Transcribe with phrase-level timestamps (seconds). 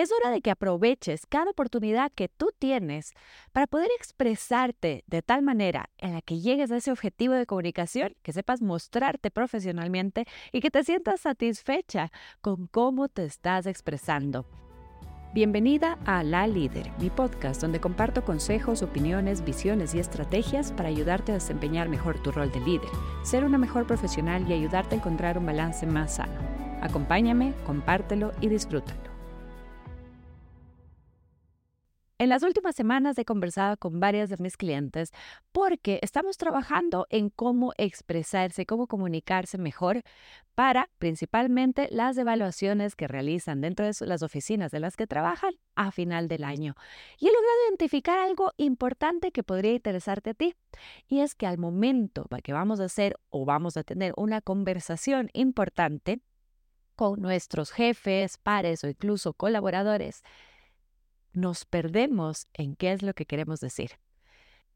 [0.00, 3.12] Es hora de que aproveches cada oportunidad que tú tienes
[3.52, 8.14] para poder expresarte de tal manera en la que llegues a ese objetivo de comunicación,
[8.22, 12.10] que sepas mostrarte profesionalmente y que te sientas satisfecha
[12.40, 14.46] con cómo te estás expresando.
[15.34, 21.32] Bienvenida a La Líder, mi podcast donde comparto consejos, opiniones, visiones y estrategias para ayudarte
[21.32, 22.88] a desempeñar mejor tu rol de líder,
[23.22, 26.40] ser una mejor profesional y ayudarte a encontrar un balance más sano.
[26.80, 29.09] Acompáñame, compártelo y disfrútalo.
[32.20, 35.10] En las últimas semanas he conversado con varias de mis clientes
[35.52, 40.02] porque estamos trabajando en cómo expresarse, cómo comunicarse mejor
[40.54, 45.92] para principalmente las evaluaciones que realizan dentro de las oficinas de las que trabajan a
[45.92, 46.74] final del año.
[47.16, 50.54] Y he logrado identificar algo importante que podría interesarte a ti.
[51.08, 55.30] Y es que al momento que vamos a hacer o vamos a tener una conversación
[55.32, 56.20] importante
[56.96, 60.22] con nuestros jefes, pares o incluso colaboradores,
[61.32, 63.92] nos perdemos en qué es lo que queremos decir.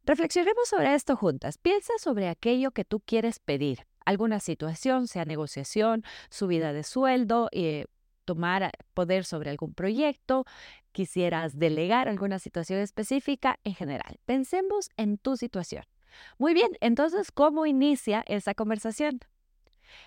[0.05, 1.59] Reflexionemos sobre esto juntas.
[1.59, 7.87] Piensa sobre aquello que tú quieres pedir, alguna situación, sea negociación, subida de sueldo, eh,
[8.25, 10.45] tomar poder sobre algún proyecto,
[10.93, 14.19] quisieras delegar alguna situación específica en general.
[14.25, 15.85] Pensemos en tu situación.
[16.39, 19.21] Muy bien, entonces, ¿cómo inicia esa conversación?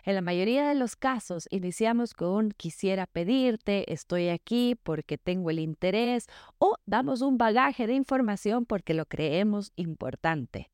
[0.04, 5.60] En la mayoría de los casos iniciamos con quisiera pedirte, estoy aquí porque tengo el
[5.60, 10.72] interés o damos un bagaje de información porque lo creemos importante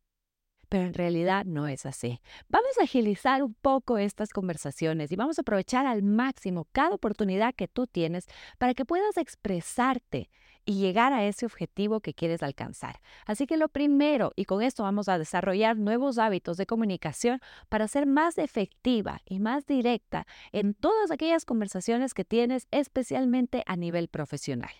[0.73, 2.19] pero en realidad no es así.
[2.49, 7.53] Vamos a agilizar un poco estas conversaciones y vamos a aprovechar al máximo cada oportunidad
[7.53, 8.25] que tú tienes
[8.57, 10.31] para que puedas expresarte
[10.65, 13.01] y llegar a ese objetivo que quieres alcanzar.
[13.27, 17.87] Así que lo primero, y con esto vamos a desarrollar nuevos hábitos de comunicación para
[17.87, 24.07] ser más efectiva y más directa en todas aquellas conversaciones que tienes, especialmente a nivel
[24.07, 24.71] profesional.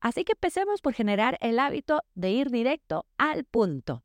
[0.00, 4.04] Así que empecemos por generar el hábito de ir directo al punto.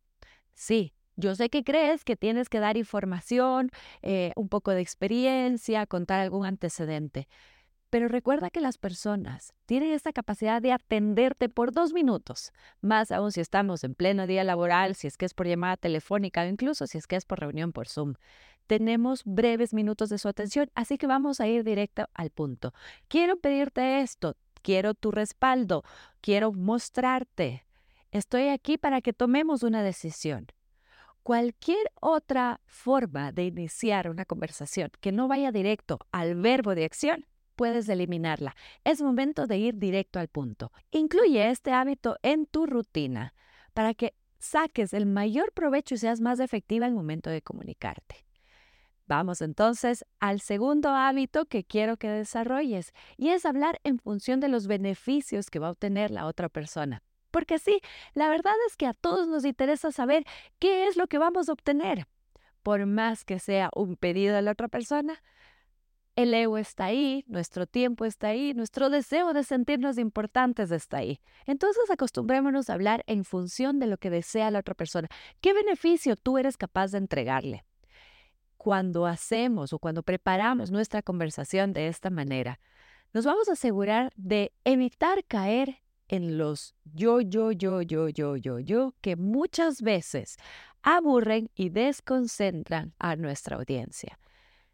[0.53, 3.71] Sí, yo sé que crees que tienes que dar información,
[4.01, 7.27] eh, un poco de experiencia, contar algún antecedente,
[7.89, 13.31] pero recuerda que las personas tienen esta capacidad de atenderte por dos minutos, más aún
[13.31, 16.87] si estamos en pleno día laboral, si es que es por llamada telefónica o incluso
[16.87, 18.13] si es que es por reunión por Zoom.
[18.67, 22.73] Tenemos breves minutos de su atención, así que vamos a ir directo al punto.
[23.07, 25.83] Quiero pedirte esto, quiero tu respaldo,
[26.21, 27.65] quiero mostrarte.
[28.11, 30.47] Estoy aquí para que tomemos una decisión
[31.23, 37.25] cualquier otra forma de iniciar una conversación que no vaya directo al verbo de acción,
[37.55, 38.55] puedes eliminarla.
[38.83, 40.71] Es momento de ir directo al punto.
[40.91, 43.33] Incluye este hábito en tu rutina
[43.73, 48.25] para que saques el mayor provecho y seas más efectiva en el momento de comunicarte.
[49.07, 54.49] Vamos entonces al segundo hábito que quiero que desarrolles y es hablar en función de
[54.49, 57.01] los beneficios que va a obtener la otra persona.
[57.31, 57.81] Porque sí,
[58.13, 60.25] la verdad es que a todos nos interesa saber
[60.59, 62.07] qué es lo que vamos a obtener.
[62.63, 65.21] Por más que sea un pedido de la otra persona,
[66.15, 71.21] el ego está ahí, nuestro tiempo está ahí, nuestro deseo de sentirnos importantes está ahí.
[71.45, 75.07] Entonces acostumbrémonos a hablar en función de lo que desea la otra persona.
[75.39, 77.63] ¿Qué beneficio tú eres capaz de entregarle?
[78.57, 82.59] Cuando hacemos o cuando preparamos nuestra conversación de esta manera,
[83.13, 85.79] nos vamos a asegurar de evitar caer
[86.09, 90.37] en los yo, yo, yo, yo, yo, yo, yo, que muchas veces
[90.81, 94.19] aburren y desconcentran a nuestra audiencia.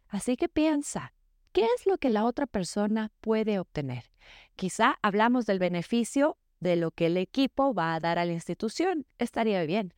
[0.08, 1.12] Así que piensa,
[1.52, 4.04] ¿qué es lo que la otra persona puede obtener?
[4.56, 9.06] Quizá hablamos del beneficio de lo que el equipo va a dar a la institución.
[9.18, 9.92] Estaría bien.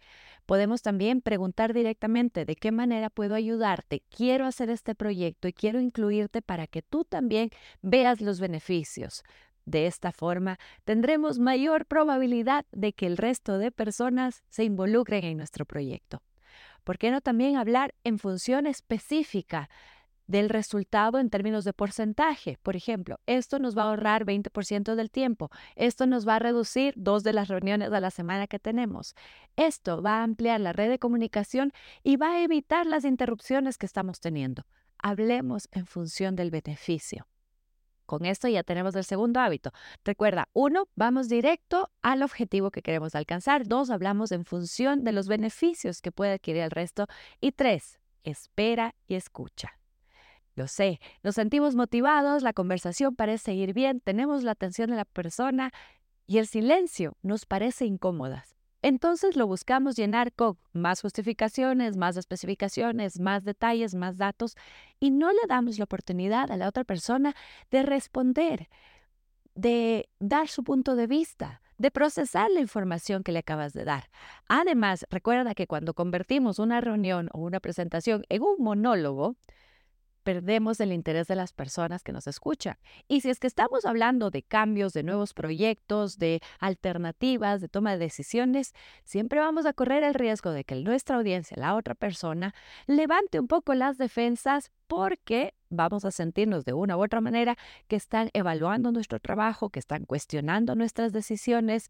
[0.47, 4.03] Podemos también preguntar directamente de qué manera puedo ayudarte.
[4.09, 7.51] Quiero hacer este proyecto y quiero incluirte para que tú también
[7.83, 9.25] veas los beneficios.
[9.69, 15.37] De esta forma, tendremos mayor probabilidad de que el resto de personas se involucren en
[15.37, 16.23] nuestro proyecto.
[16.85, 19.69] ¿Por qué no también hablar en función específica
[20.27, 22.57] del resultado en términos de porcentaje?
[22.63, 26.95] Por ejemplo, esto nos va a ahorrar 20% del tiempo, esto nos va a reducir
[26.97, 29.15] dos de las reuniones a la semana que tenemos,
[29.57, 31.73] esto va a ampliar la red de comunicación
[32.03, 34.63] y va a evitar las interrupciones que estamos teniendo.
[34.97, 37.27] Hablemos en función del beneficio.
[38.09, 39.71] Con esto ya tenemos el segundo hábito.
[40.03, 43.67] Recuerda, uno, vamos directo al objetivo que queremos alcanzar.
[43.67, 47.07] Dos, hablamos en función de los beneficios que puede adquirir el resto.
[47.39, 49.79] Y tres, espera y escucha.
[50.55, 55.05] Lo sé, nos sentimos motivados, la conversación parece ir bien, tenemos la atención de la
[55.05, 55.71] persona
[56.27, 58.58] y el silencio nos parece incómodas.
[58.83, 64.57] Entonces lo buscamos llenar con más justificaciones, más especificaciones, más detalles, más datos
[65.01, 67.35] y no le damos la oportunidad a la otra persona
[67.71, 68.69] de responder.
[69.55, 74.09] de dar su punto de vista, de procesar la información que le acabas de dar.
[74.49, 79.37] Además, recuerda que cuando convertimos una reunión o una presentación en un monólogo,
[80.29, 82.77] perdemos el interés de las personas que nos escuchan.
[83.09, 87.93] Y si es que estamos hablando de cambios, de nuevos proyectos, de alternativas, de toma
[87.93, 92.55] de decisiones, siempre vamos a correr el riesgo de que nuestra audiencia, la otra persona,
[92.87, 97.97] levante un poco las defensas porque vamos a sentirnos de una u otra manera que
[97.97, 101.89] están evaluando nuestro trabajo, que están cuestionando nuestras decisiones,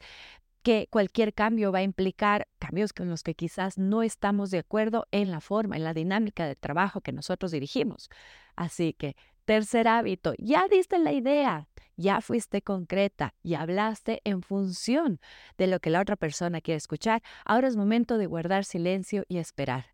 [0.62, 5.06] que cualquier cambio va a implicar cambios con los que quizás no estamos de acuerdo
[5.10, 8.10] en la forma, en la dinámica de trabajo que nosotros dirigimos.
[8.56, 15.20] Así que, tercer hábito, ya diste la idea, ya fuiste concreta y hablaste en función
[15.56, 17.22] de lo que la otra persona quiere escuchar.
[17.44, 19.86] Ahora es momento de guardar silencio y esperar.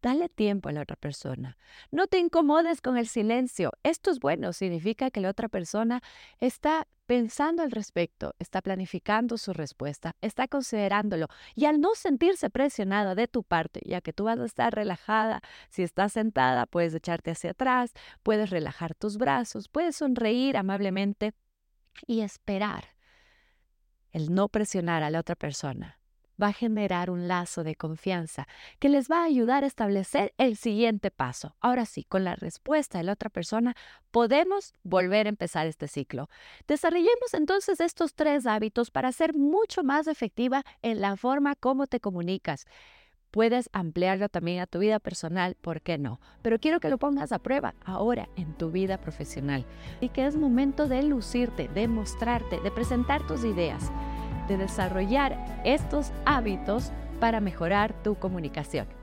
[0.00, 1.58] Dale tiempo a la otra persona.
[1.90, 3.72] No te incomodes con el silencio.
[3.82, 4.52] Esto es bueno.
[4.52, 6.02] Significa que la otra persona
[6.38, 11.28] está pensando al respecto, está planificando su respuesta, está considerándolo.
[11.54, 15.40] Y al no sentirse presionada de tu parte, ya que tú vas a estar relajada,
[15.70, 21.32] si estás sentada, puedes echarte hacia atrás, puedes relajar tus brazos, puedes sonreír amablemente
[22.06, 22.84] y esperar.
[24.12, 25.97] El no presionar a la otra persona
[26.40, 28.46] va a generar un lazo de confianza
[28.78, 31.56] que les va a ayudar a establecer el siguiente paso.
[31.60, 33.74] Ahora sí, con la respuesta de la otra persona,
[34.10, 36.28] podemos volver a empezar este ciclo.
[36.66, 42.00] Desarrollemos entonces estos tres hábitos para ser mucho más efectiva en la forma como te
[42.00, 42.66] comunicas.
[43.30, 46.18] Puedes ampliarlo también a tu vida personal, ¿por qué no?
[46.40, 49.66] Pero quiero que lo pongas a prueba ahora en tu vida profesional
[50.00, 53.92] y que es momento de lucirte, de mostrarte, de presentar tus ideas
[54.48, 56.90] de desarrollar estos hábitos
[57.20, 58.97] para mejorar tu comunicación.